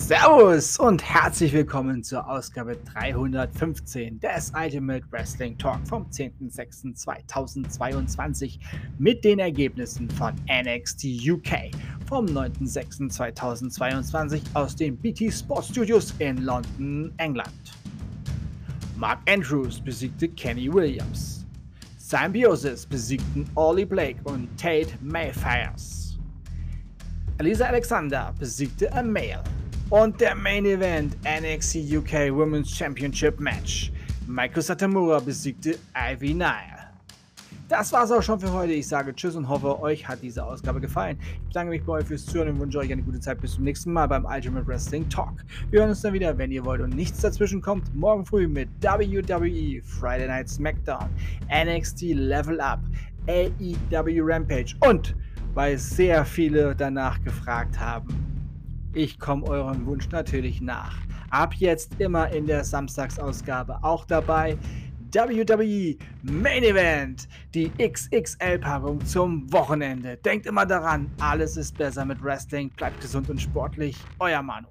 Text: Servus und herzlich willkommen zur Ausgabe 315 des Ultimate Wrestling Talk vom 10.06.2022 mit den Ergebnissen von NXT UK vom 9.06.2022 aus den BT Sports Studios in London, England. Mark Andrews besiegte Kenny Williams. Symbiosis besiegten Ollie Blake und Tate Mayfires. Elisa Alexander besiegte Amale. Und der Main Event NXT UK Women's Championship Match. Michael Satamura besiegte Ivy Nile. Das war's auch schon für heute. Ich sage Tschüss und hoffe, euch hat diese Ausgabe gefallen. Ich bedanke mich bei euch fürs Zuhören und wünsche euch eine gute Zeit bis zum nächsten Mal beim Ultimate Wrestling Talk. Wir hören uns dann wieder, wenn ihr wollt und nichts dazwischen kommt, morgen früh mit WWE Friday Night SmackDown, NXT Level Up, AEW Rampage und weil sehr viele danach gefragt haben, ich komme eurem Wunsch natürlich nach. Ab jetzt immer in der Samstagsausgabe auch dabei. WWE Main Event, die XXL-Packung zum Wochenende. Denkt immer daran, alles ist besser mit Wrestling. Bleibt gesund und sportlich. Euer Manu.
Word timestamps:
Servus 0.00 0.78
und 0.78 1.02
herzlich 1.02 1.52
willkommen 1.52 2.04
zur 2.04 2.30
Ausgabe 2.30 2.76
315 2.94 4.20
des 4.20 4.52
Ultimate 4.56 5.04
Wrestling 5.10 5.58
Talk 5.58 5.80
vom 5.86 6.08
10.06.2022 6.08 8.60
mit 8.98 9.24
den 9.24 9.40
Ergebnissen 9.40 10.08
von 10.08 10.34
NXT 10.48 11.04
UK 11.28 11.72
vom 12.06 12.26
9.06.2022 12.26 14.40
aus 14.54 14.76
den 14.76 14.96
BT 14.96 15.32
Sports 15.32 15.70
Studios 15.70 16.14
in 16.20 16.36
London, 16.38 17.12
England. 17.18 17.72
Mark 18.96 19.18
Andrews 19.28 19.80
besiegte 19.80 20.28
Kenny 20.28 20.72
Williams. 20.72 21.44
Symbiosis 21.98 22.86
besiegten 22.86 23.50
Ollie 23.56 23.84
Blake 23.84 24.20
und 24.24 24.48
Tate 24.56 24.92
Mayfires. 25.02 26.16
Elisa 27.38 27.66
Alexander 27.66 28.32
besiegte 28.38 28.92
Amale. 28.92 29.42
Und 29.90 30.20
der 30.20 30.34
Main 30.34 30.66
Event 30.66 31.16
NXT 31.24 31.76
UK 31.90 32.30
Women's 32.30 32.70
Championship 32.76 33.40
Match. 33.40 33.90
Michael 34.26 34.60
Satamura 34.60 35.18
besiegte 35.18 35.78
Ivy 35.96 36.34
Nile. 36.34 36.90
Das 37.70 37.90
war's 37.90 38.12
auch 38.12 38.22
schon 38.22 38.38
für 38.38 38.52
heute. 38.52 38.74
Ich 38.74 38.86
sage 38.86 39.14
Tschüss 39.14 39.34
und 39.34 39.48
hoffe, 39.48 39.80
euch 39.80 40.06
hat 40.06 40.18
diese 40.20 40.44
Ausgabe 40.44 40.78
gefallen. 40.78 41.18
Ich 41.22 41.46
bedanke 41.46 41.70
mich 41.70 41.82
bei 41.84 41.94
euch 41.94 42.06
fürs 42.06 42.26
Zuhören 42.26 42.50
und 42.50 42.60
wünsche 42.60 42.78
euch 42.78 42.92
eine 42.92 43.00
gute 43.00 43.18
Zeit 43.18 43.40
bis 43.40 43.54
zum 43.54 43.64
nächsten 43.64 43.90
Mal 43.90 44.06
beim 44.06 44.26
Ultimate 44.26 44.66
Wrestling 44.66 45.08
Talk. 45.08 45.42
Wir 45.70 45.80
hören 45.80 45.88
uns 45.88 46.02
dann 46.02 46.12
wieder, 46.12 46.36
wenn 46.36 46.52
ihr 46.52 46.66
wollt 46.66 46.82
und 46.82 46.94
nichts 46.94 47.22
dazwischen 47.22 47.62
kommt, 47.62 47.94
morgen 47.94 48.26
früh 48.26 48.46
mit 48.46 48.68
WWE 48.82 49.80
Friday 49.82 50.26
Night 50.26 50.50
SmackDown, 50.50 51.08
NXT 51.50 52.12
Level 52.12 52.60
Up, 52.60 52.80
AEW 53.26 54.20
Rampage 54.22 54.74
und 54.86 55.16
weil 55.54 55.78
sehr 55.78 56.26
viele 56.26 56.76
danach 56.76 57.22
gefragt 57.24 57.80
haben, 57.80 58.37
ich 58.92 59.18
komme 59.18 59.46
eurem 59.46 59.86
Wunsch 59.86 60.08
natürlich 60.10 60.60
nach. 60.60 60.96
Ab 61.30 61.54
jetzt 61.54 62.00
immer 62.00 62.30
in 62.30 62.46
der 62.46 62.64
Samstagsausgabe 62.64 63.78
auch 63.82 64.04
dabei. 64.04 64.56
WWE 65.12 65.96
Main 66.22 66.62
Event, 66.62 67.28
die 67.54 67.70
XXL-Packung 67.78 69.04
zum 69.06 69.50
Wochenende. 69.52 70.18
Denkt 70.18 70.46
immer 70.46 70.66
daran, 70.66 71.10
alles 71.20 71.56
ist 71.56 71.78
besser 71.78 72.04
mit 72.04 72.22
Wrestling. 72.22 72.70
Bleibt 72.70 73.00
gesund 73.00 73.30
und 73.30 73.40
sportlich. 73.40 73.96
Euer 74.18 74.42
Manu. 74.42 74.68